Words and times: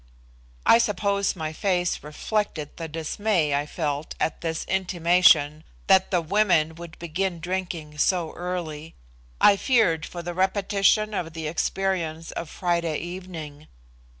I 0.65 0.79
suppose 0.79 1.35
my 1.35 1.53
face 1.53 2.01
reflected 2.01 2.77
the 2.77 2.87
dismay 2.87 3.53
I 3.53 3.67
felt 3.67 4.15
at 4.19 4.41
this 4.41 4.65
intimation 4.65 5.63
that 5.85 6.09
the 6.09 6.21
women 6.23 6.73
would 6.73 6.97
begin 6.97 7.39
drinking 7.39 7.99
so 7.99 8.31
early. 8.33 8.95
I 9.39 9.57
feared 9.57 10.07
for 10.07 10.23
the 10.23 10.33
repetition 10.33 11.13
of 11.13 11.33
the 11.33 11.45
experience 11.47 12.31
of 12.31 12.49
Friday 12.49 12.97
evening. 12.97 13.67